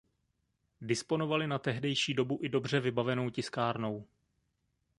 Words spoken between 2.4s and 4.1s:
i dobře vybavenou tiskárnou.